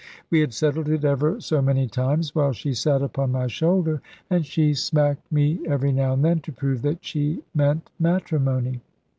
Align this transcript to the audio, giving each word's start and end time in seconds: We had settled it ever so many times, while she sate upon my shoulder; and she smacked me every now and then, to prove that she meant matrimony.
We 0.31 0.39
had 0.39 0.51
settled 0.51 0.89
it 0.89 1.05
ever 1.05 1.39
so 1.41 1.61
many 1.61 1.85
times, 1.87 2.33
while 2.33 2.53
she 2.53 2.73
sate 2.73 3.03
upon 3.03 3.33
my 3.33 3.45
shoulder; 3.45 4.01
and 4.31 4.43
she 4.43 4.73
smacked 4.73 5.31
me 5.31 5.59
every 5.67 5.91
now 5.91 6.13
and 6.13 6.25
then, 6.25 6.39
to 6.39 6.51
prove 6.51 6.81
that 6.81 7.05
she 7.05 7.43
meant 7.53 7.91
matrimony. 7.99 8.81